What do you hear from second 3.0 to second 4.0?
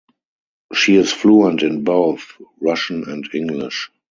and English.